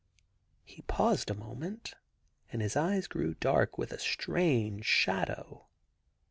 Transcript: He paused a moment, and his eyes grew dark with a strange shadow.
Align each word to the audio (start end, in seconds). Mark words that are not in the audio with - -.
He 0.63 0.81
paused 0.81 1.29
a 1.29 1.35
moment, 1.35 1.93
and 2.51 2.59
his 2.63 2.75
eyes 2.75 3.05
grew 3.05 3.35
dark 3.35 3.77
with 3.77 3.91
a 3.91 3.99
strange 3.99 4.83
shadow. 4.83 5.67